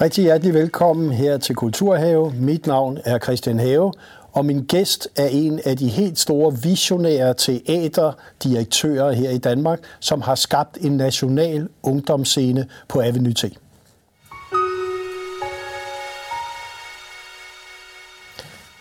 [0.00, 2.30] Rigtig hjertelig velkommen her til Kulturhave.
[2.30, 3.92] Mit navn er Christian Have,
[4.32, 10.22] og min gæst er en af de helt store visionære teaterdirektører her i Danmark, som
[10.22, 13.44] har skabt en national ungdomsscene på Avenue T.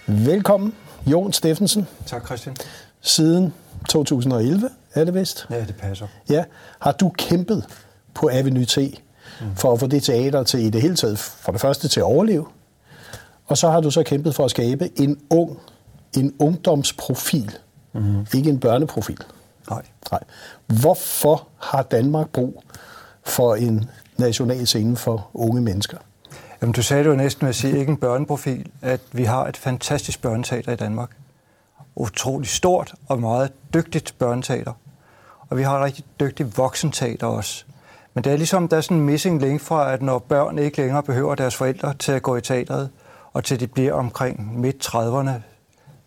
[0.08, 0.74] Velkommen,
[1.06, 1.88] Jon Steffensen.
[2.06, 2.56] Tak, Christian.
[3.02, 3.54] Siden
[3.90, 5.48] 2011 er det vist?
[5.50, 6.08] Ja, det passer.
[6.30, 6.44] Ja.
[6.80, 7.66] Har du kæmpet
[8.14, 8.78] på Avenue T
[9.56, 12.04] for at få det teater til i det hele taget, for det første til at
[12.04, 12.46] overleve,
[13.48, 15.60] og så har du så kæmpet for at skabe en ung,
[16.18, 17.58] en ungdomsprofil,
[17.94, 18.28] mm-hmm.
[18.34, 19.20] ikke en børneprofil.
[19.70, 19.82] Nej.
[20.12, 20.24] Nej.
[20.68, 22.64] Hvorfor har Danmark brug
[23.26, 25.98] for en national scene for unge mennesker?
[26.62, 29.48] Jamen, du sagde det jo næsten med at sige, ikke en børneprofil, at vi har
[29.48, 31.12] et fantastisk børneteater i Danmark.
[31.96, 34.74] Utroligt stort og meget dygtigt børneteater.
[35.50, 37.66] Og vi har et rigtig dygtigt voksenteater også.
[38.18, 40.78] Men det er ligesom, der er sådan en missing link fra, at når børn ikke
[40.78, 42.90] længere behøver deres forældre til at gå i teateret,
[43.34, 45.32] og til de bliver omkring midt 30'erne,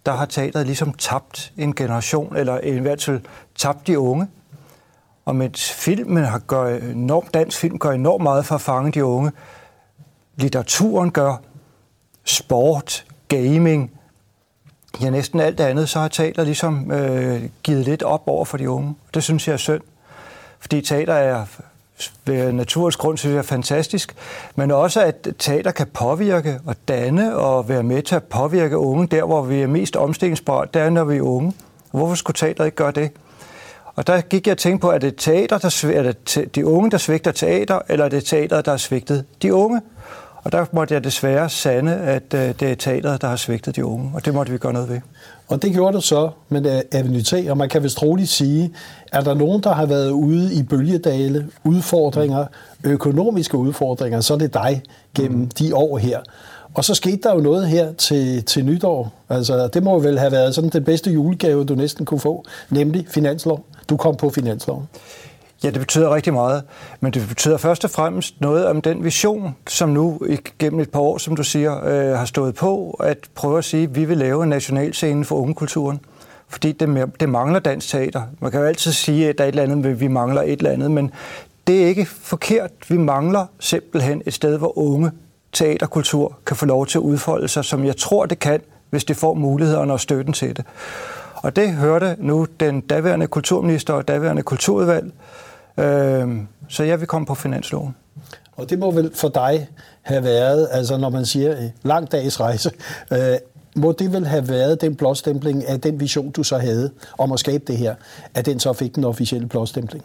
[0.06, 3.20] der har teateret ligesom tabt en generation, eller i hvert fald
[3.54, 4.28] tabt de unge.
[5.24, 9.04] Og mens filmen har gør enormt, dansk film gør enormt meget for at fange de
[9.04, 9.32] unge,
[10.36, 11.36] litteraturen gør,
[12.24, 13.90] sport, gaming,
[15.02, 18.56] ja næsten alt det andet, så har teater ligesom øh, givet lidt op over for
[18.56, 18.94] de unge.
[19.14, 19.82] Det synes jeg er synd.
[20.60, 21.46] Fordi teater er
[22.24, 24.14] ved naturens grund synes jeg er fantastisk,
[24.54, 29.06] men også at teater kan påvirke og danne og være med til at påvirke unge
[29.06, 31.52] der, hvor vi er mest omstillingsbare, der er, når vi er unge.
[31.90, 33.10] Hvorfor skulle teater ikke gøre det?
[33.96, 36.90] Og der gik jeg og tænkte på, er det teater, der, er det de unge,
[36.90, 39.80] der svigter teater, eller er det teater, der har svigtet de unge?
[40.44, 43.84] Og der måtte jeg desværre sande, at øh, det er teateret, der har svigtet de
[43.84, 45.00] unge, og det måtte vi gøre noget ved.
[45.50, 48.72] Og det gjorde du så med Avenue T, og man kan vist roligt sige,
[49.12, 52.46] er der nogen, der har været ude i bølgedale, udfordringer,
[52.84, 54.82] økonomiske udfordringer, så er det dig
[55.14, 55.48] gennem mm.
[55.48, 56.18] de år her.
[56.74, 59.12] Og så skete der jo noget her til, til nytår.
[59.28, 63.06] Altså, det må vel have været sådan den bedste julegave, du næsten kunne få, nemlig
[63.08, 63.64] finanslov.
[63.88, 64.88] Du kom på finansloven.
[65.64, 66.62] Ja, det betyder rigtig meget.
[67.00, 70.20] Men det betyder først og fremmest noget om den vision, som nu
[70.58, 73.82] gennem et par år, som du siger, øh, har stået på, at prøve at sige,
[73.82, 76.00] at vi vil lave en nationalscene for ungekulturen.
[76.48, 78.22] Fordi det, det mangler dansk teater.
[78.40, 80.70] Man kan jo altid sige, at der er et eller andet, vi mangler et eller
[80.70, 81.10] andet, men
[81.66, 82.70] det er ikke forkert.
[82.88, 85.10] Vi mangler simpelthen et sted, hvor unge
[85.52, 88.60] teaterkultur kan få lov til at udfolde sig, som jeg tror, det kan,
[88.90, 90.64] hvis det får mulighederne og støtten til det.
[91.34, 95.12] Og det hørte nu den daværende kulturminister og daværende kulturudvalg,
[95.78, 96.28] Øh,
[96.68, 97.96] så jeg vil komme på finansloven.
[98.56, 99.68] Og det må vel for dig
[100.02, 102.70] have været, altså når man siger øh, lang dags rejse,
[103.12, 103.18] øh,
[103.76, 107.40] må det vel have været den blåstempling af den vision, du så havde om at
[107.40, 107.94] skabe det her,
[108.34, 110.04] at den så fik den officielle blåstempling?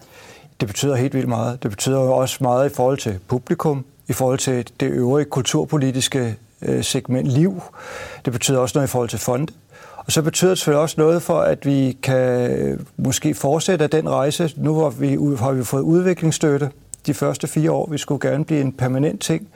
[0.59, 1.63] Det betyder helt vildt meget.
[1.63, 6.83] Det betyder også meget i forhold til publikum, i forhold til det øvrige kulturpolitiske øh,
[6.83, 7.61] segment liv.
[8.25, 9.53] Det betyder også noget i forhold til fonde.
[10.05, 14.53] Og så betyder det selvfølgelig også noget for, at vi kan måske fortsætte den rejse.
[14.57, 16.69] Nu har vi, har vi fået udviklingsstøtte
[17.05, 17.89] de første fire år.
[17.91, 19.47] Vi skulle gerne blive en permanent ting.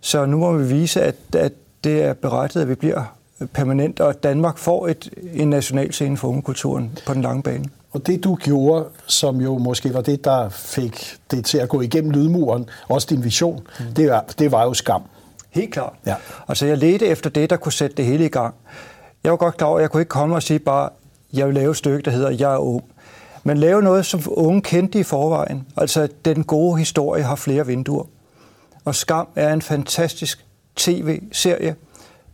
[0.00, 1.52] Så nu må vi vise, at, at
[1.84, 3.16] det er berettet, at vi bliver
[3.52, 7.64] permanent, og at Danmark får et, en national scene for ungekulturen på den lange bane.
[7.92, 11.80] Og det du gjorde, som jo måske var det, der fik det til at gå
[11.80, 13.94] igennem lydmuren, også din vision, mm.
[13.94, 15.02] det, var, det var jo skam.
[15.50, 15.92] Helt klart.
[16.06, 16.14] Ja.
[16.48, 18.54] Altså jeg ledte efter det, der kunne sætte det hele i gang.
[19.24, 20.88] Jeg var godt klar over, at jeg kunne ikke komme og sige bare,
[21.32, 22.84] jeg vil lave et stykke, der hedder Jeg er ung.
[23.44, 25.66] Men lave noget, som unge kendte i forvejen.
[25.76, 28.04] Altså, den gode historie har flere vinduer.
[28.84, 30.44] Og Skam er en fantastisk
[30.76, 31.74] tv-serie.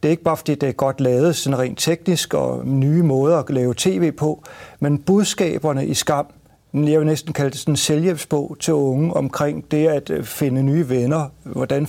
[0.02, 3.38] Det er ikke bare, fordi det er godt lavet, sådan rent teknisk og nye måder
[3.38, 4.42] at lave tv på,
[4.80, 6.26] men budskaberne i Skam
[6.84, 10.62] jeg vil næsten kalde det sådan en selvhjælpsbog til unge omkring det at øh, finde
[10.62, 11.28] nye venner.
[11.42, 11.86] Hvordan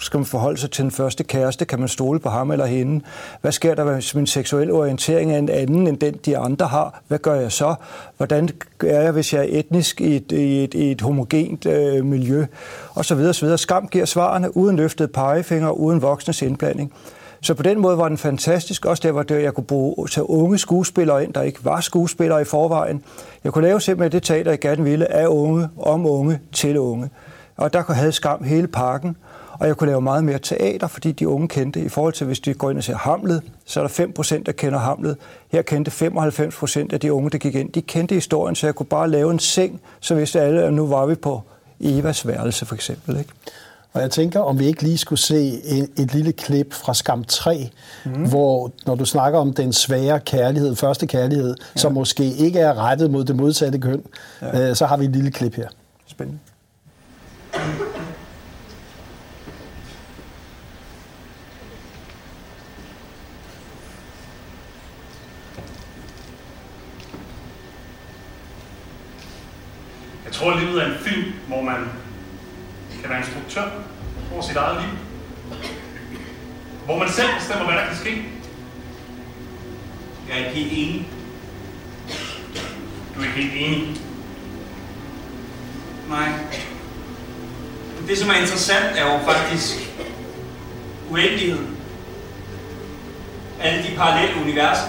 [0.00, 1.64] skal man forholde sig til den første kæreste?
[1.64, 3.04] Kan man stole på ham eller hende?
[3.40, 7.02] Hvad sker der, hvis min seksuelle orientering er en anden end den, de andre har?
[7.08, 7.74] Hvad gør jeg så?
[8.16, 8.48] Hvordan
[8.80, 12.46] er jeg, hvis jeg er etnisk i et, i et, i et homogent øh, miljø?
[12.94, 13.58] Og så videre, så videre.
[13.58, 16.92] Skam giver svarene uden løftet pegefinger, uden voksnes indblanding.
[17.42, 18.84] Så på den måde var den fantastisk.
[18.84, 22.44] Også der, hvor jeg kunne bruge til unge skuespillere ind, der ikke var skuespillere i
[22.44, 23.04] forvejen.
[23.44, 27.10] Jeg kunne lave simpelthen det teater, jeg gerne ville, af unge, om unge, til unge.
[27.56, 29.16] Og der havde skam hele parken.
[29.52, 31.80] Og jeg kunne lave meget mere teater, fordi de unge kendte.
[31.80, 34.06] I forhold til, hvis de går ind og ser Hamlet, så er der
[34.38, 35.16] 5% der kender Hamlet.
[35.52, 37.72] Her kendte 95% af de unge, der gik ind.
[37.72, 40.86] De kendte historien, så jeg kunne bare lave en seng, så vidste alle, at nu
[40.86, 41.42] var vi på
[41.80, 43.18] Evas værelse, for eksempel.
[43.18, 43.30] Ikke?
[43.92, 47.24] Og jeg tænker, om vi ikke lige skulle se et, et lille klip fra Skam
[47.24, 47.70] 3,
[48.04, 48.12] mm.
[48.12, 51.80] hvor når du snakker om den svære kærlighed, første kærlighed, ja.
[51.80, 54.02] som måske ikke er rettet mod det modsatte køn,
[54.42, 54.68] ja.
[54.68, 55.68] øh, så har vi et lille klip her.
[56.06, 56.38] Spændende.
[70.24, 72.01] Jeg tror, livet er en film, hvor man
[73.12, 73.70] være instruktør
[74.32, 74.98] over sit eget liv.
[76.84, 78.24] Hvor man selv bestemmer, hvad der kan ske.
[80.28, 81.08] Jeg er ikke helt enig.
[83.14, 83.96] Du er ikke helt enig.
[86.08, 86.28] Nej.
[88.08, 89.94] Det, som er interessant, er jo faktisk
[91.10, 91.76] uendeligheden.
[93.60, 94.88] Alle de parallelle universer.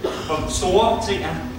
[0.00, 1.51] Hvor store ting er.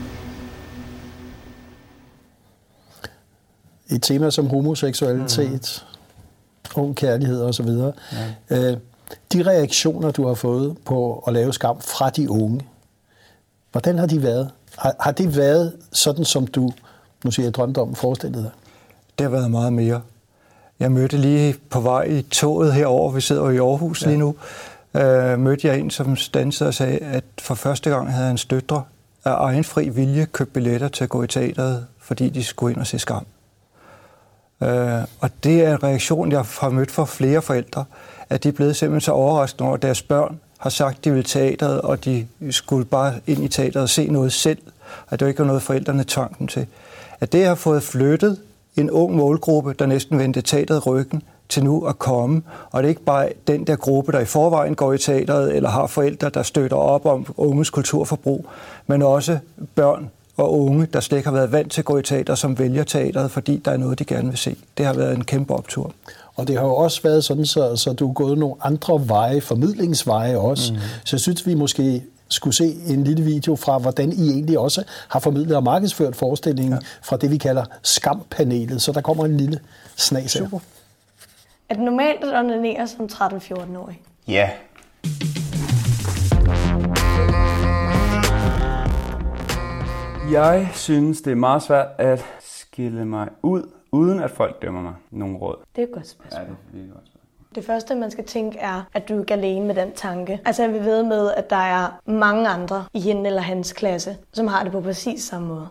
[3.94, 5.86] Et tema som homoseksualitet,
[6.76, 6.82] mm.
[6.82, 7.68] ung kærlighed osv.
[7.68, 7.92] Ja.
[8.50, 8.78] Øh,
[9.34, 12.62] de reaktioner, du har fået på at lave skam fra de unge,
[13.72, 14.52] hvordan har de været?
[14.78, 16.72] Har, har det været sådan, som du,
[17.24, 18.52] nu siger jeg, drømte om, forestillet dig?
[19.18, 20.02] Det har været meget mere.
[20.80, 24.08] Jeg mødte lige på vej i toget herover, vi sidder jo i Aarhus ja.
[24.08, 24.36] lige nu,
[24.94, 28.84] øh, mødte jeg en, som stansede og sagde, at for første gang havde hans døtre
[29.26, 32.82] af egen fri vilje købt billetter til at gå i teateret, fordi de skulle ind
[32.82, 33.26] og se skam.
[34.62, 37.86] Øh, og det er en reaktion, jeg har mødt fra flere forældre,
[38.30, 41.12] at de er blevet simpelthen så overraskende over, at deres børn har sagt, at de
[41.12, 44.58] vil teateret, og de skulle bare ind i teateret og se noget selv,
[45.10, 46.68] at det ikke var noget, forældrene tvang dem til.
[47.20, 48.38] At det har fået flyttet
[48.76, 52.42] en ung målgruppe, der næsten vendte teateret ryggen, til nu at komme.
[52.72, 55.70] Og det er ikke bare den der gruppe, der i forvejen går i teateret, eller
[55.70, 58.46] har forældre, der støtter op om unges kulturforbrug,
[58.88, 59.38] men også
[59.76, 62.60] børn og unge, der slet ikke har været vant til at gå i teater, som
[62.60, 64.56] vælger teateret, fordi der er noget, de gerne vil se.
[64.78, 65.94] Det har været en kæmpe optur.
[66.36, 69.42] Og det har jo også været sådan, så, så du er gået nogle andre veje,
[69.42, 70.74] formidlingsveje også.
[70.74, 70.80] Mm.
[71.06, 74.84] Så jeg synes, vi måske skulle se en lille video fra, hvordan I egentlig også
[75.10, 76.80] har formidlet og markedsført forestillingen ja.
[77.02, 78.82] fra det, vi kalder skampanelet.
[78.82, 79.60] Så der kommer en lille
[79.96, 80.60] snas her.
[81.70, 84.02] Er det normalt at onanere som 13-14-årig?
[84.28, 84.50] Ja.
[90.34, 94.94] Jeg synes, det er meget svært at skille mig ud, uden at folk dømmer mig
[95.12, 95.56] nogen råd.
[95.76, 96.42] Det er et godt spørgsmål.
[96.42, 97.56] Ja, det er virkelig godt spørgsmål.
[97.56, 100.40] Det første, man skal tænke, er, at du ikke er alene med den tanke.
[100.46, 104.18] Altså, jeg vil ved med, at der er mange andre i hende eller hans klasse,
[104.34, 105.68] som har det på præcis samme måde.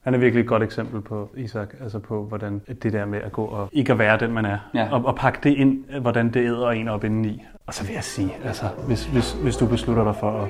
[0.00, 3.32] Han er virkelig et godt eksempel på Isak, altså på hvordan det der med at
[3.32, 4.88] gå og ikke at være den, man er, ja.
[4.92, 7.42] og, og pakke det ind, hvordan det æder en op indeni.
[7.66, 10.48] Og så vil jeg sige, altså, hvis, hvis, hvis du beslutter dig for at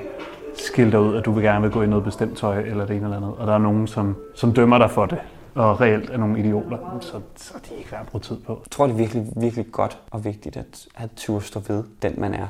[0.57, 2.95] skille dig ud, at du vil gerne vil gå i noget bestemt tøj eller det
[2.95, 5.17] ene eller andet, og der er nogen, som, som dømmer dig for det,
[5.55, 8.59] og reelt er nogle idioter, så, så er de ikke værd at bruge tid på.
[8.65, 12.13] Jeg tror, det er virkelig, virkelig godt og vigtigt at, at turde stå ved den,
[12.17, 12.47] man er.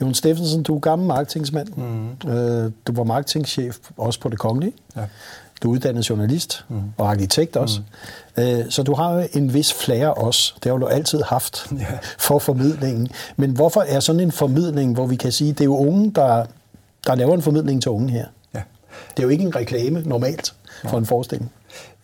[0.00, 1.68] Jon Steffensen, du er gammel marketingsmand.
[1.76, 2.30] Mm.
[2.30, 4.72] Øh, du var marketingchef også på det kongelige.
[4.96, 5.04] Ja.
[5.62, 6.76] Du er uddannet journalist mm.
[6.98, 7.80] og arkitekt også.
[8.36, 8.42] Mm.
[8.42, 10.54] Øh, så du har jo en vis flair også.
[10.62, 11.86] Det har du altid haft ja.
[12.18, 13.08] for formidlingen.
[13.36, 16.44] Men hvorfor er sådan en formidling, hvor vi kan sige, det er jo unge, der,
[17.08, 18.26] der laver en formidling til unge her?
[18.54, 18.62] Ja.
[19.10, 20.96] Det er jo ikke en reklame normalt for ja.
[20.96, 21.50] en forestilling.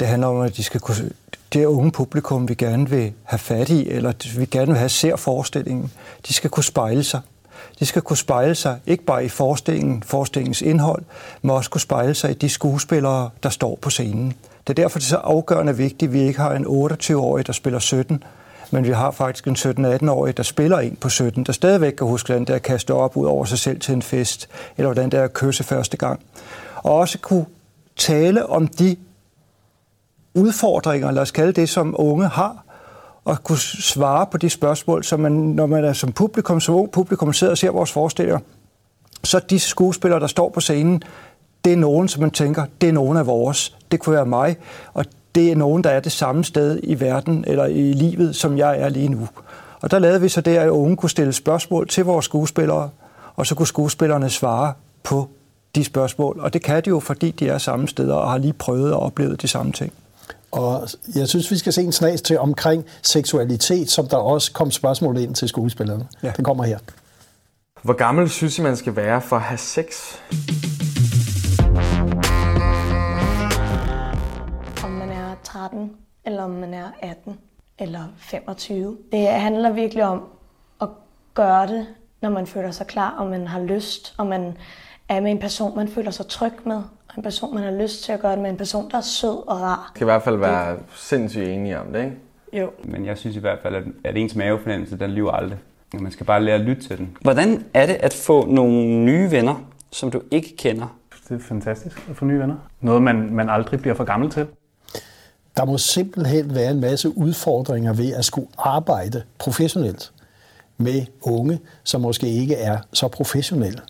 [0.00, 1.10] Det handler om, at de skal kunne,
[1.52, 5.16] det unge publikum, vi gerne vil have fat i, eller vi gerne vil have ser
[5.16, 5.92] forestillingen,
[6.28, 7.20] de skal kunne spejle sig.
[7.80, 11.02] De skal kunne spejle sig, ikke bare i forestillingen, forestillingens indhold,
[11.42, 14.34] men også kunne spejle sig i de skuespillere, der står på scenen.
[14.66, 17.52] Det er derfor, det er så afgørende vigtigt, at vi ikke har en 28-årig, der
[17.52, 18.24] spiller 17,
[18.74, 22.26] men vi har faktisk en 17-18-årig, der spiller en på 17, der stadigvæk kan huske,
[22.26, 25.10] hvordan det er at kaste op ud over sig selv til en fest, eller hvordan
[25.10, 26.20] det er at kysse første gang.
[26.76, 27.46] Og også kunne
[27.96, 28.96] tale om de
[30.34, 32.64] udfordringer, lad os kalde det, som unge har,
[33.24, 36.90] og kunne svare på de spørgsmål, som man, når man er som publikum, som ung
[36.90, 38.38] publikum sidder og ser vores forestillinger,
[39.24, 41.02] så de skuespillere, der står på scenen,
[41.64, 43.76] det er nogen, som man tænker, det er nogen af vores.
[43.90, 44.56] Det kunne være mig,
[44.94, 48.58] og det er nogen, der er det samme sted i verden eller i livet, som
[48.58, 49.28] jeg er lige nu.
[49.80, 52.90] Og der lavede vi så det, at unge kunne stille spørgsmål til vores skuespillere,
[53.36, 54.72] og så kunne skuespillerne svare
[55.02, 55.28] på
[55.74, 56.40] de spørgsmål.
[56.40, 59.00] Og det kan de jo, fordi de er samme steder og har lige prøvet og
[59.00, 59.92] oplevet de samme ting.
[60.52, 64.70] Og jeg synes, vi skal se en snas til omkring seksualitet, som der også kom
[64.70, 66.06] spørgsmål ind til skuespillerne.
[66.22, 66.32] Ja.
[66.36, 66.78] Den kommer her.
[67.82, 69.86] Hvor gammel synes I, man skal være for at have sex?
[75.64, 75.92] 13,
[76.24, 77.38] eller om man er 18,
[77.78, 78.96] eller 25.
[79.12, 80.22] Det handler virkelig om
[80.80, 80.88] at
[81.34, 81.86] gøre det,
[82.22, 84.56] når man føler sig klar, og man har lyst, og man
[85.08, 86.82] er med en person, man føler sig tryg med,
[87.16, 89.48] en person, man har lyst til at gøre det med, en person, der er sød
[89.48, 89.90] og rar.
[89.92, 90.82] Det kan i hvert fald være det.
[90.94, 92.16] sindssygt enige om det, ikke?
[92.52, 92.70] Jo.
[92.84, 95.58] Men jeg synes i hvert fald, at ens mavefornemmelse, den lyver aldrig.
[96.00, 97.16] Man skal bare lære at lytte til den.
[97.20, 99.54] Hvordan er det at få nogle nye venner,
[99.92, 100.98] som du ikke kender?
[101.28, 102.56] Det er fantastisk at få nye venner.
[102.80, 104.46] Noget, man, man aldrig bliver for gammel til.
[105.56, 110.12] Der må simpelthen være en masse udfordringer ved at skulle arbejde professionelt
[110.78, 113.80] med unge, som måske ikke er så professionelle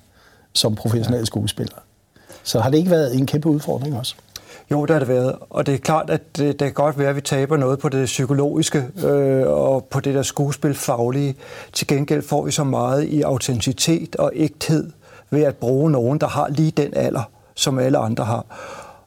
[0.55, 1.79] som professionelle skuespillere.
[2.43, 4.15] Så har det ikke været en kæmpe udfordring også?
[4.71, 5.37] Jo, det har det været.
[5.51, 7.89] Og det er klart, at det, det kan godt være, at vi taber noget på
[7.89, 11.37] det psykologiske øh, og på det der skuespilfaglige.
[11.73, 14.91] Til gengæld får vi så meget i autenticitet og ægthed
[15.31, 18.45] ved at bruge nogen, der har lige den alder, som alle andre har.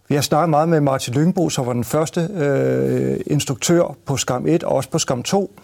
[0.09, 4.47] Vi har snakket meget med Martin Lyngbo, som var den første øh, instruktør på Skam
[4.47, 5.59] 1 og også på Skam 2,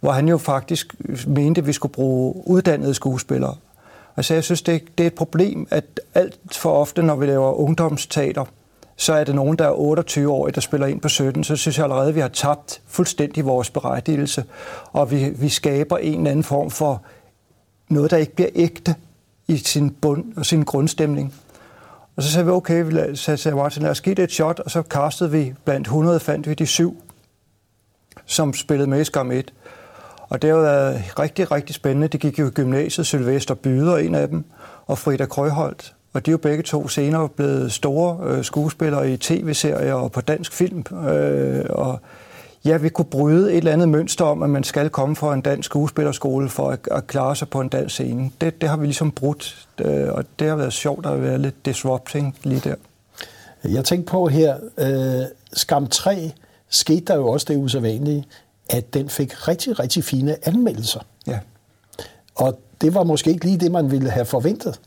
[0.00, 0.94] hvor han jo faktisk
[1.26, 3.56] mente, at vi skulle bruge uddannede skuespillere.
[4.16, 7.52] Altså jeg synes, det, det er et problem, at alt for ofte, når vi laver
[7.52, 8.44] ungdomsteater,
[8.96, 11.78] så er det nogen, der er 28 år, der spiller ind på 17, så synes
[11.78, 14.44] jeg allerede, at vi har tabt fuldstændig vores berettigelse,
[14.92, 17.02] og vi, vi skaber en eller anden form for
[17.88, 18.94] noget, der ikke bliver ægte
[19.48, 21.34] i sin, bund, og sin grundstemning.
[22.18, 24.70] Og så sagde vi, okay, vi sagde Martin, lad os give det et shot, og
[24.70, 27.02] så kastede vi blandt 100, fandt vi de syv,
[28.26, 29.52] som spillede med i Skam 1.
[30.28, 32.08] Og det har været rigtig, rigtig spændende.
[32.08, 34.44] Det gik jo i gymnasiet, Sylvester Byder, en af dem,
[34.86, 35.94] og Frida Krøjholdt.
[36.12, 40.20] Og de er jo begge to senere blevet store øh, skuespillere i tv-serier og på
[40.20, 40.84] dansk film.
[41.08, 42.00] Øh, og
[42.68, 45.40] ja, vi kunne bryde et eller andet mønster om, at man skal komme fra en
[45.40, 48.30] dansk skuespillerskole for at, at klare sig på en dansk scene.
[48.40, 51.66] Det, det har vi ligesom brudt, øh, og det har været sjovt at være lidt
[51.66, 52.74] disrupting lige der.
[53.64, 56.32] Jeg tænkte på her, øh, Skam 3
[56.68, 58.24] skete der jo også det usædvanlige,
[58.70, 61.00] at den fik rigtig, rigtig fine anmeldelser.
[61.26, 61.38] Ja.
[62.34, 64.80] Og det var måske ikke lige det, man ville have forventet.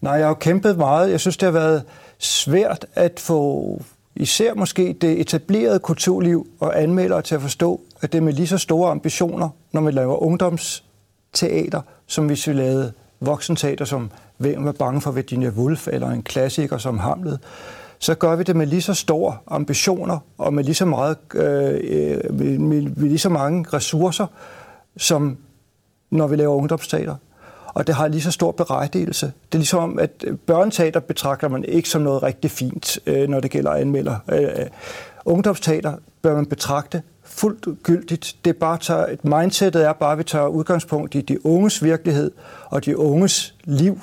[0.00, 1.10] Nej, jeg har kæmpet meget.
[1.10, 1.82] Jeg synes, det har været
[2.18, 3.80] svært at få
[4.14, 8.46] især måske det etablerede kulturliv og anmeldere til at forstå, at det er med lige
[8.46, 14.10] så store ambitioner, når vi laver ungdomsteater, som hvis vi lavede voksenteater, som
[14.42, 17.38] Hvem var bange for Virginia Woolf, eller en klassiker som Hamlet,
[17.98, 21.40] så gør vi det med lige så store ambitioner og med lige så, meget, øh,
[22.34, 24.26] med, med, med lige så mange ressourcer,
[24.96, 25.38] som
[26.10, 27.16] når vi laver ungdomsteater
[27.74, 29.26] og det har lige så stor berettigelse.
[29.26, 33.40] Det er ligesom, at øh, børneteater betragter man ikke som noget rigtig fint, øh, når
[33.40, 34.16] det gælder anmelder.
[34.32, 34.66] Øh,
[35.24, 38.36] ungdomsteater bør man betragte fuldt gyldigt.
[38.44, 42.30] Det er bare tager, mindsetet er bare, at vi tager udgangspunkt i de unges virkelighed
[42.66, 44.00] og de unges liv.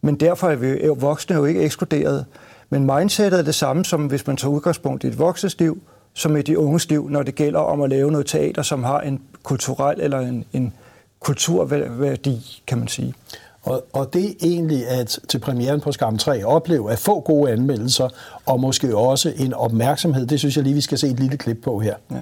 [0.00, 2.26] Men derfor er vi jo voksne jo ikke ekskluderet.
[2.70, 5.82] Men mindsetet er det samme, som hvis man tager udgangspunkt i et voksnes liv,
[6.14, 9.00] som i de unges liv, når det gælder om at lave noget teater, som har
[9.00, 10.72] en kulturel eller en, en,
[11.20, 13.14] kulturværdi, kan man sige.
[13.62, 17.52] Og, og det er egentlig at til premieren på Skam 3 opleve at få gode
[17.52, 18.08] anmeldelser,
[18.46, 20.26] og måske også en opmærksomhed.
[20.26, 21.94] Det synes jeg lige, vi skal se et lille klip på her.
[22.10, 22.16] Ja.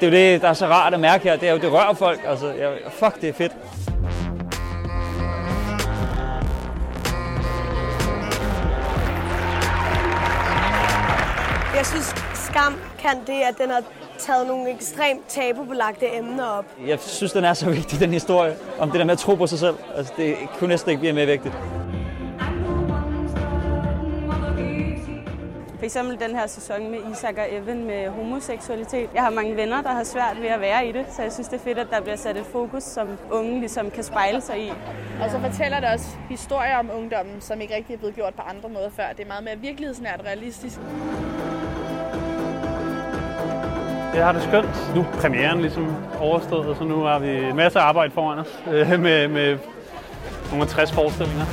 [0.00, 1.36] Det er jo det, der er så rart at mærke her.
[1.36, 2.20] Det er jo, det rører folk.
[2.26, 3.52] Altså, jeg, fuck, det er fedt.
[11.76, 13.82] Jeg synes, Skam kan det, at den har
[14.18, 16.64] taget nogle ekstremt tabubelagte emner op.
[16.86, 19.46] Jeg synes, den er så vigtig, den historie, om det der med at tro på
[19.46, 19.76] sig selv.
[19.96, 21.54] Altså, det kunne næsten ikke blive mere vigtigt.
[25.78, 29.10] For eksempel den her sæson med Isak og Evan med homoseksualitet.
[29.14, 31.48] Jeg har mange venner, der har svært ved at være i det, så jeg synes,
[31.48, 34.58] det er fedt, at der bliver sat et fokus, som unge ligesom kan spejle sig
[34.58, 34.72] i.
[35.22, 38.42] Og så fortæller det også historier om ungdommen, som ikke rigtig er blevet gjort på
[38.42, 39.04] andre måder før.
[39.16, 40.78] Det er meget mere virkelighedsnært realistisk.
[44.16, 44.94] Jeg har det skønt.
[44.94, 49.00] Nu er premieren ligesom overstået, så nu har vi en masse arbejde foran os øh,
[49.00, 49.58] med, med
[50.50, 51.44] nogle 60 forestillinger.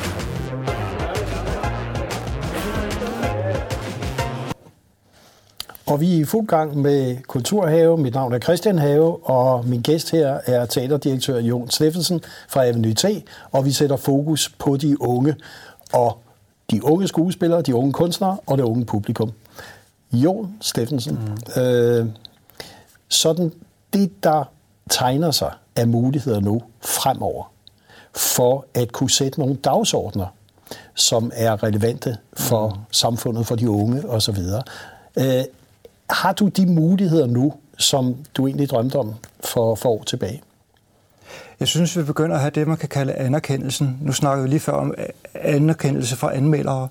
[5.86, 7.98] Og vi er i fuld gang med Kulturhave.
[7.98, 12.94] Mit navn er Christian Have, og min gæst her er teaterdirektør Jon Steffensen fra Avenue
[12.94, 13.06] T,
[13.52, 15.36] og vi sætter fokus på de unge
[15.94, 16.18] og
[16.72, 19.32] de unge skuespillere, de unge kunstnere og det unge publikum.
[20.14, 21.20] Jon Steffensen,
[21.56, 21.62] mm.
[21.62, 22.06] øh,
[23.14, 23.52] sådan
[23.94, 24.44] det, der
[24.90, 27.52] tegner sig af muligheder nu fremover,
[28.16, 30.26] for at kunne sætte nogle dagsordner,
[30.96, 32.76] som er relevante for mm.
[32.92, 34.38] samfundet, for de unge osv.
[35.18, 35.44] Øh,
[36.10, 40.42] har du de muligheder nu, som du egentlig drømte om for, for år tilbage?
[41.60, 43.98] Jeg synes, vi begynder at have det, man kan kalde anerkendelsen.
[44.02, 44.94] Nu snakker vi lige før om
[45.34, 46.88] anerkendelse fra anmeldere.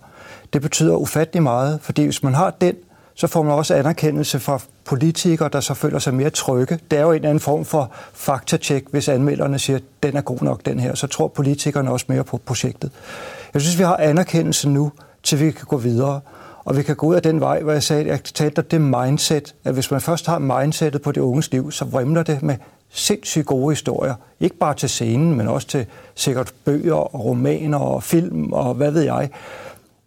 [0.52, 2.74] Det betyder ufattelig meget, fordi hvis man har den,
[3.22, 6.78] så får man også anerkendelse fra politikere, der så føler sig mere trygge.
[6.90, 10.20] Det er jo en eller anden form for faktatjek, hvis anmelderne siger, at den er
[10.20, 10.94] god nok, den her.
[10.94, 12.90] Så tror politikerne også mere på projektet.
[13.54, 16.20] Jeg synes, vi har anerkendelse nu, til vi kan gå videre.
[16.64, 18.80] Og vi kan gå ud af den vej, hvor jeg sagde, jeg talte om det
[18.80, 22.56] mindset, at hvis man først har mindsetet på det unges liv, så vrimler det med
[22.90, 24.14] sindssygt gode historier.
[24.40, 28.90] Ikke bare til scenen, men også til sikkert bøger og romaner og film og hvad
[28.90, 29.30] ved jeg.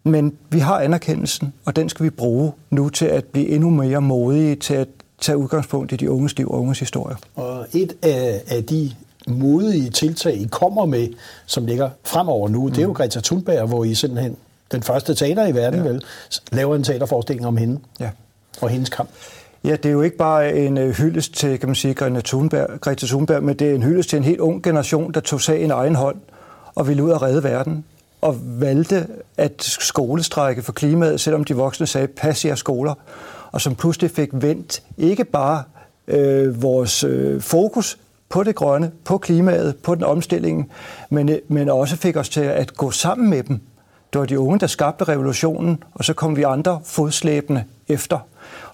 [0.06, 4.00] Men vi har anerkendelsen, og den skal vi bruge nu til at blive endnu mere
[4.00, 4.88] modige til at
[5.20, 7.16] tage udgangspunkt i de unges liv og unges historie.
[7.34, 8.92] Og et af, af de
[9.26, 11.08] modige tiltag, I kommer med,
[11.46, 12.70] som ligger fremover nu, mm.
[12.70, 12.94] det er jo mm.
[12.94, 14.36] Greta Thunberg, hvor I simpelthen
[14.72, 15.88] den første teater i verden, ja.
[15.88, 16.04] vel,
[16.52, 18.10] laver en teaterforestilling om hende ja.
[18.60, 19.08] og hendes kamp.
[19.64, 22.80] Ja, det er jo ikke bare en øh, hyldest til, kan man sige, Greta Thunberg,
[22.80, 25.62] Greta Thunberg, men det er en hyldest til en helt ung generation, der tog sig
[25.62, 26.16] en egen hånd
[26.74, 27.84] og ville ud og redde verden
[28.26, 29.06] og valgte
[29.36, 32.94] at skolestrække for klimaet, selvom de voksne sagde, pas jer skoler,
[33.52, 35.62] og som pludselig fik vendt ikke bare
[36.08, 40.70] øh, vores øh, fokus på det grønne, på klimaet, på den omstilling,
[41.10, 43.60] men, øh, men også fik os til at gå sammen med dem.
[44.12, 48.18] Det var de unge, der skabte revolutionen, og så kom vi andre fodslæbende efter.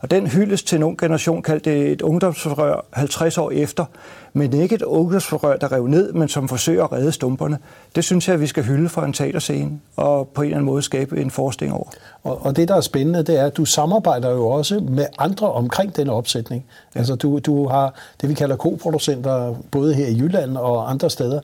[0.03, 3.85] Og den hyldes til en ung generation kaldte det et ungdomsforrør 50 år efter,
[4.33, 7.59] men ikke et ungdomsforrør, der rev ned, men som forsøger at redde stumperne.
[7.97, 10.67] Det synes jeg, at vi skal hylde fra en teaterscene og på en eller anden
[10.67, 11.89] måde skabe en forestilling over.
[12.23, 15.53] Og, og det, der er spændende, det er, at du samarbejder jo også med andre
[15.53, 16.65] omkring den opsætning.
[16.95, 16.99] Ja.
[16.99, 21.41] Altså, du, du har det, vi kalder koproducenter, både her i Jylland og andre steder.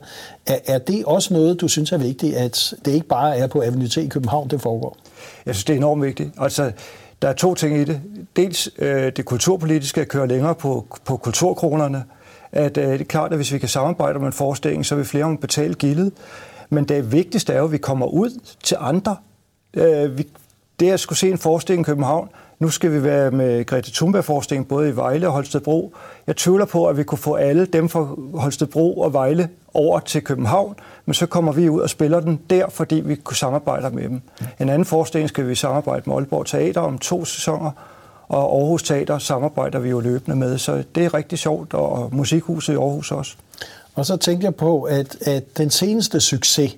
[0.47, 3.61] Er, er det også noget, du synes er vigtigt, at det ikke bare er på
[3.61, 4.97] Avenue T i København, det foregår?
[5.45, 6.29] Jeg synes, det er enormt vigtigt.
[6.37, 6.71] Altså,
[7.21, 8.01] der er to ting i det.
[8.35, 12.03] Dels øh, det kulturpolitiske at køre længere på, på kulturkronerne.
[12.51, 15.05] At, øh, det er klart, at hvis vi kan samarbejde om en forestilling, så vil
[15.05, 16.13] flere betale gildet.
[16.69, 19.15] Men det vigtigste er jo, at vi kommer ud til andre.
[19.73, 20.27] Øh, vi,
[20.79, 24.67] det at skulle se en forestilling i København, nu skal vi være med Greta Thunberg-forskning
[24.67, 25.93] både i Vejle og Holstebro.
[26.27, 30.23] Jeg tvivler på, at vi kunne få alle dem fra Holstebro og Vejle over til
[30.23, 34.03] København, men så kommer vi ud og spiller den der, fordi vi kunne samarbejde med
[34.03, 34.21] dem.
[34.59, 37.71] En anden forestilling skal vi samarbejde med Aalborg Teater om to sæsoner,
[38.27, 42.73] og Aarhus Teater samarbejder vi jo løbende med, så det er rigtig sjovt, og Musikhuset
[42.73, 43.35] i Aarhus også.
[43.95, 46.77] Og så tænker jeg på, at, at den seneste succes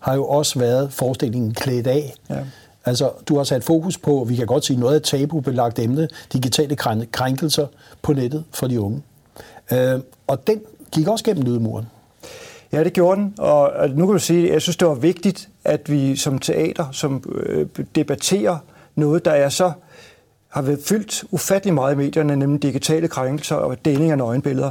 [0.00, 2.14] har jo også været forestillingen Klædt af.
[2.30, 2.38] Ja.
[2.84, 6.76] Altså, du har sat fokus på, vi kan godt sige, noget af tabubelagt emne, digitale
[7.12, 7.66] krænkelser
[8.02, 9.02] på nettet for de unge.
[9.72, 10.60] Øh, og den
[10.92, 11.86] gik også gennem lydmuren.
[12.72, 15.48] Ja, det gjorde den, og nu kan du sige, at jeg synes, det var vigtigt,
[15.64, 18.58] at vi som teater, som øh, debatterer
[18.94, 19.72] noget, der er så
[20.48, 24.70] har været fyldt ufattelig meget i medierne, nemlig digitale krænkelser og deling af nøgenbilleder.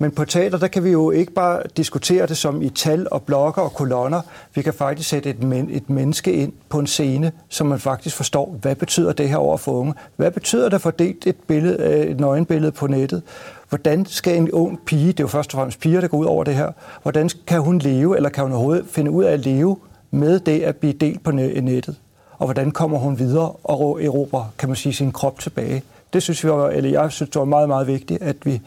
[0.00, 3.22] Men på teater, der kan vi jo ikke bare diskutere det som i tal og
[3.22, 4.20] blokker og kolonner.
[4.54, 8.16] Vi kan faktisk sætte et, men, et menneske ind på en scene, så man faktisk
[8.16, 9.94] forstår, hvad betyder det her over for unge?
[10.16, 13.22] Hvad betyder det for delt et, billede, øh, et nøgenbillede på nettet?
[13.68, 16.26] Hvordan skal en ung pige, det er jo først og fremmest piger, der går ud
[16.26, 19.40] over det her, hvordan kan hun leve, eller kan hun overhovedet finde ud af at
[19.40, 19.76] leve
[20.10, 21.96] med det at blive delt på nettet?
[22.38, 25.82] Og hvordan kommer hun videre og erobrer, kan man sige, sin krop tilbage?
[26.12, 28.60] Det synes vi var, eller jeg synes, det var meget, meget vigtigt, at vi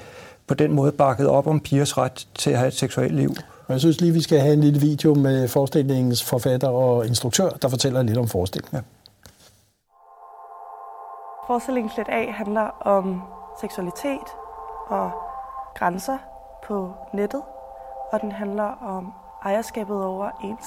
[0.52, 3.30] på den måde bakket op om pigers ret til at have et seksuelt liv.
[3.70, 7.68] Jeg synes lige, vi skal have en lille video med forestillingens forfatter og instruktør, der
[7.70, 8.76] fortæller lidt om forestillingen.
[8.76, 8.82] Ja.
[11.48, 13.22] Forestillingen Klædt af handler om
[13.62, 14.28] seksualitet
[14.88, 15.12] og
[15.76, 16.18] grænser
[16.68, 17.42] på nettet,
[18.12, 19.14] og den handler om
[19.46, 20.66] ejerskabet over ens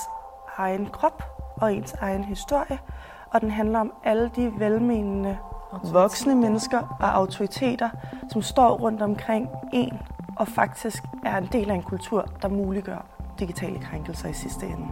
[0.57, 1.23] egen krop
[1.57, 2.79] og ens egen historie,
[3.31, 5.39] og den handler om alle de velmenende
[5.93, 7.89] voksne mennesker og autoriteter,
[8.33, 9.93] som står rundt omkring en,
[10.37, 13.07] og faktisk er en del af en kultur, der muliggør
[13.39, 14.89] digitale krænkelser i sidste ende.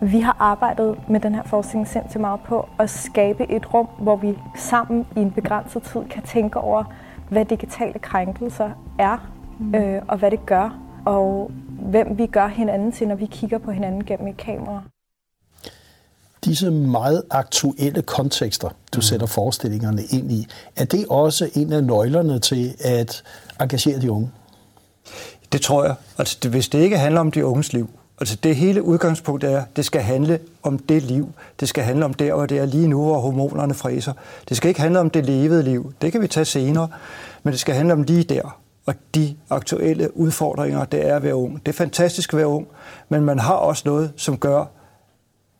[0.00, 4.16] Vi har arbejdet med den her forskning sindssygt meget på at skabe et rum, hvor
[4.16, 6.84] vi sammen i en begrænset tid kan tænke over,
[7.30, 9.16] hvad digitale krænkelser er,
[9.58, 9.74] mm.
[9.74, 11.50] øh, og hvad det gør, og
[11.80, 14.82] hvem vi gør hinanden til, når vi kigger på hinanden gennem et kamera
[16.46, 19.02] disse meget aktuelle kontekster, du mm.
[19.02, 23.22] sætter forestillingerne ind i, er det også en af nøglerne til at
[23.60, 24.30] engagere de unge?
[25.52, 25.94] Det tror jeg.
[26.18, 29.64] Altså, det, hvis det ikke handler om de unges liv, altså det hele udgangspunkt er,
[29.76, 31.32] det skal handle om det liv.
[31.60, 34.12] Det skal handle om der, hvor det er lige nu, hvor hormonerne fræser.
[34.48, 35.92] Det skal ikke handle om det levede liv.
[36.02, 36.88] Det kan vi tage senere.
[37.42, 38.60] Men det skal handle om lige der.
[38.86, 41.66] Og de aktuelle udfordringer, det er at være ung.
[41.66, 42.66] Det er fantastisk at være ung,
[43.08, 44.64] men man har også noget, som gør,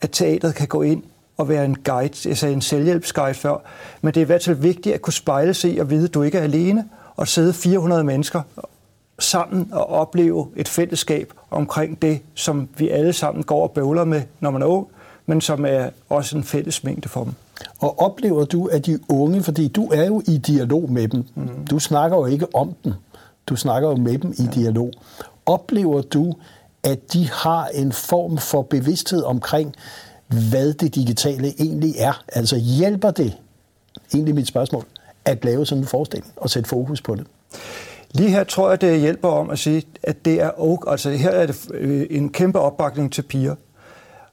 [0.00, 1.02] at teateret kan gå ind
[1.36, 3.56] og være en guide, jeg sagde en selvhjælpsguide før,
[4.00, 6.22] men det er i hvert fald vigtigt at kunne spejle sig og vide, at du
[6.22, 6.84] ikke er alene,
[7.16, 8.42] og sidde 400 mennesker
[9.18, 14.22] sammen og opleve et fællesskab omkring det, som vi alle sammen går og bøvler med,
[14.40, 14.86] når man er ung,
[15.26, 17.32] men som er også en fælles mængde for dem.
[17.78, 21.66] Og oplever du, at de unge, fordi du er jo i dialog med dem, mm.
[21.70, 22.92] du snakker jo ikke om dem,
[23.46, 24.50] du snakker jo med dem i ja.
[24.50, 24.92] dialog.
[25.46, 26.34] Oplever du,
[26.86, 29.74] at de har en form for bevidsthed omkring,
[30.50, 32.22] hvad det digitale egentlig er.
[32.28, 33.36] Altså hjælper det,
[34.14, 34.84] egentlig mit spørgsmål,
[35.24, 37.26] at lave sådan en forestilling og sætte fokus på det?
[38.10, 40.90] Lige her tror jeg, det hjælper om at sige, at det er okay.
[40.90, 43.54] Altså her er det øh, en kæmpe opbakning til piger.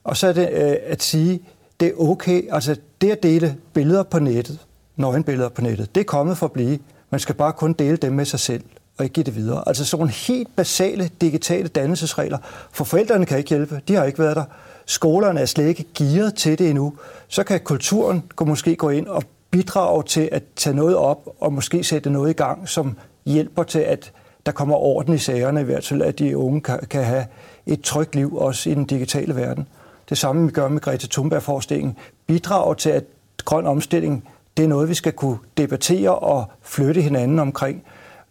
[0.04, 1.40] Og så er det øh, at sige,
[1.80, 2.42] det er okay.
[2.50, 4.58] Altså det at dele billeder på nettet,
[4.96, 6.78] nøgenbilleder på nettet, det er kommet for at blive.
[7.10, 8.62] Man skal bare kun dele dem med sig selv
[8.98, 9.62] og ikke give det videre.
[9.66, 12.38] Altså sådan helt basale digitale dannelsesregler.
[12.72, 14.44] For forældrene kan ikke hjælpe, de har ikke været der.
[14.86, 16.94] skolerne er slet ikke gearet til det endnu,
[17.28, 21.84] så kan kulturen måske gå ind og bidrage til at tage noget op og måske
[21.84, 24.12] sætte noget i gang, som hjælper til, at
[24.46, 27.26] der kommer orden i sagerne, i hvert fald at de unge kan, kan have
[27.66, 29.66] et trygt liv, også i den digitale verden.
[30.08, 31.96] Det samme vi gør med Greta Thunberg-forskningen.
[32.26, 33.04] Bidrager til, at
[33.44, 37.82] grøn omstilling, det er noget, vi skal kunne debattere og flytte hinanden omkring.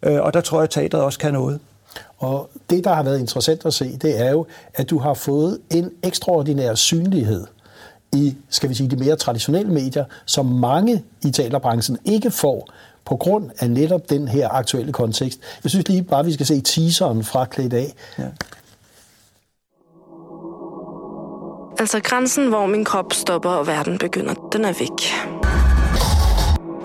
[0.04, 1.60] Øh, og der tror jeg, at teateret også kan noget.
[2.18, 5.60] Og det, der har været interessant at se, det er jo, at du har fået
[5.72, 7.48] en ekstraordinær synlighed
[8.14, 12.68] i, skal vi sige, de mere traditionelle medier, som mange i talerbranchen ikke får,
[13.06, 15.40] på grund af netop den her aktuelle kontekst.
[15.64, 17.94] Jeg synes lige bare, vi skal se teaseren fra klædt af.
[18.20, 18.24] Ja.
[21.80, 25.14] Altså grænsen, hvor min krop stopper og verden begynder, den er væk.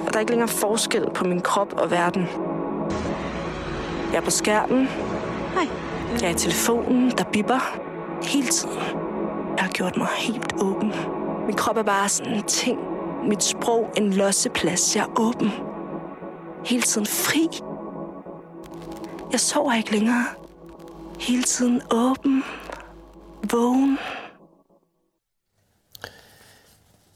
[0.07, 2.26] Og der er ikke længere forskel på min krop og verden.
[4.18, 4.88] Jeg er på skærmen.
[5.54, 5.68] Nej.
[6.20, 7.78] Jeg er i telefonen, der bipper.
[8.22, 8.78] Hele tiden.
[9.57, 10.92] Jeg har gjort mig helt åben.
[11.46, 12.78] Min krop er bare sådan en ting.
[13.28, 14.96] Mit sprog en losseplads.
[14.96, 15.50] Jeg er åben.
[16.64, 17.48] Hele tiden fri.
[19.33, 20.24] Jeg sover ikke længere.
[21.18, 22.44] Hele tiden åben.
[23.50, 23.98] Vågen.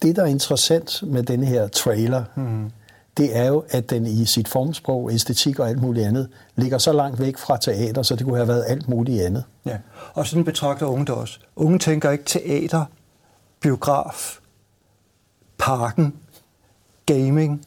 [0.02, 2.70] Det, der er interessant med denne her trailer, mm
[3.16, 6.92] det er jo, at den i sit formsprog, æstetik og alt muligt andet, ligger så
[6.92, 9.44] langt væk fra teater, så det kunne have været alt muligt andet.
[9.66, 9.76] Ja,
[10.14, 11.38] og sådan betragter unge det også.
[11.56, 12.84] Unge tænker ikke teater,
[13.60, 14.38] biograf,
[15.58, 16.14] parken,
[17.06, 17.66] gaming.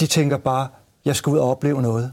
[0.00, 0.68] De tænker bare,
[1.04, 2.12] jeg skal ud og opleve noget.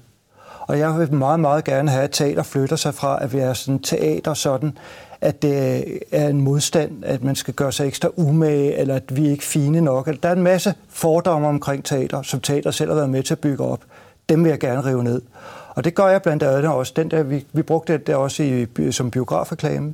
[0.61, 3.79] Og jeg vil meget, meget gerne have, at teater flytter sig fra at være sådan
[3.79, 4.77] teater sådan,
[5.21, 9.27] at det er en modstand, at man skal gøre sig ekstra umage, eller at vi
[9.27, 10.07] er ikke fine nok.
[10.07, 13.33] Altså, der er en masse fordomme omkring teater, som teater selv har været med til
[13.33, 13.81] at bygge op.
[14.29, 15.21] Dem vil jeg gerne rive ned.
[15.69, 16.93] Og det gør jeg blandt andet også.
[16.95, 19.93] Den der, vi, vi brugte det der også i, som biografreklame,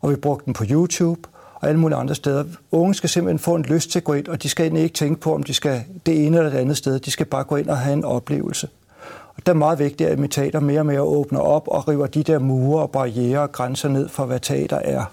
[0.00, 1.20] og vi brugte den på YouTube,
[1.54, 2.44] og alle mulige andre steder.
[2.72, 5.20] Unge skal simpelthen få en lyst til at gå ind, og de skal ikke tænke
[5.20, 6.98] på, om de skal det ene eller det andet sted.
[6.98, 8.68] De skal bare gå ind og have en oplevelse.
[9.38, 12.22] Og det er meget vigtigt, at teater mere og mere åbner op og river de
[12.22, 15.04] der mure og barriere og grænser ned for, hvad teater er.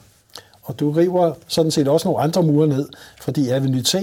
[0.63, 2.89] Og du river sådan set også nogle andre mure ned,
[3.21, 3.95] fordi Avenue T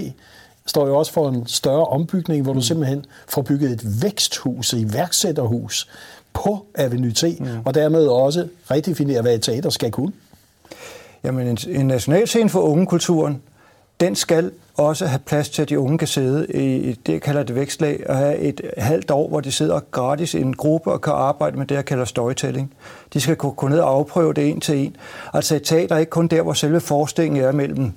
[0.67, 2.63] står jo også for en større ombygning, hvor du mm.
[2.63, 5.89] simpelthen får bygget et væksthus, et iværksætterhus
[6.33, 7.47] på Avenue T, mm.
[7.65, 10.13] og dermed også redefinere, hvad et teater skal kunne.
[11.25, 13.43] Jamen, en, en nationalscene for ungekulturen,
[14.01, 17.43] den skal også have plads til, at de unge kan sidde i det, jeg kalder
[17.43, 21.01] det vækstlag, og have et halvt år, hvor de sidder gratis i en gruppe og
[21.01, 22.75] kan arbejde med det, jeg kalder storytelling.
[23.13, 24.97] De skal kunne gå ned og afprøve det en til en.
[25.33, 27.93] Altså et teater er ikke kun der, hvor selve forestillingen er mellem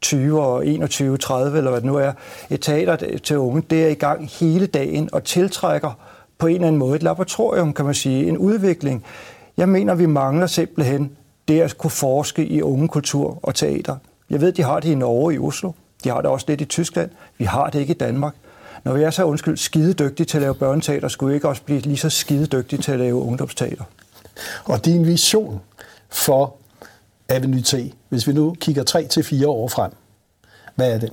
[0.00, 2.12] 20 og 21, 30 eller hvad det nu er.
[2.50, 5.98] Et teater til unge, det er i gang hele dagen og tiltrækker
[6.38, 9.04] på en eller anden måde et laboratorium, kan man sige, en udvikling.
[9.56, 11.10] Jeg mener, vi mangler simpelthen
[11.48, 13.96] det at kunne forske i unge kultur og teater.
[14.30, 15.72] Jeg ved, de har det i Norge i Oslo.
[16.04, 17.10] De har det også lidt i Tyskland.
[17.38, 18.34] Vi har det ikke i Danmark.
[18.84, 21.62] Når vi er så undskyld skide dygtige til at lave børneteater, skulle vi ikke også
[21.62, 23.84] blive lige så skide dygtige til at lave ungdomsteater?
[24.64, 25.60] Og din vision
[26.08, 26.54] for
[27.28, 27.74] Avenue T,
[28.08, 29.90] hvis vi nu kigger 3 til fire år frem,
[30.74, 31.12] hvad er det?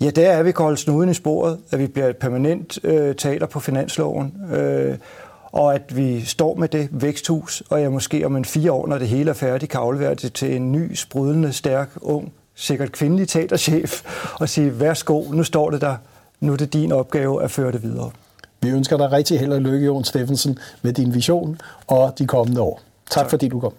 [0.00, 2.78] Ja, der er, at vi kan holde snuden i sporet, at vi bliver et permanent
[2.84, 4.98] øh, teater på finansloven, øh,
[5.44, 8.98] og at vi står med det væksthus, og jeg måske om en fire år, når
[8.98, 13.28] det hele er færdigt, kan aflevere det til en ny, sprudlende, stærk, ung, sikkert kvindelig
[13.28, 14.02] teaterchef,
[14.40, 15.96] og sige, værsgo, nu står det der,
[16.40, 18.10] nu er det din opgave at føre det videre.
[18.60, 22.60] Vi ønsker dig rigtig held og lykke, Jon Steffensen, med din vision og de kommende
[22.60, 22.80] år.
[23.10, 23.30] Tak, tak.
[23.30, 23.72] fordi du kom.